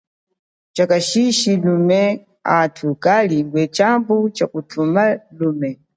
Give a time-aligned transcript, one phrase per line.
[0.75, 2.01] Chakashishi lume,
[2.57, 5.05] athu kalingwe tshambu cha kuma.